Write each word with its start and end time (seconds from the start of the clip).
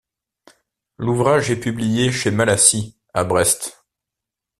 L'ouvrage 0.97 1.51
est 1.51 1.59
publié 1.59 2.11
chez 2.11 2.31
Malassis 2.31 2.97
à 3.13 3.23
Brest. 3.23 3.85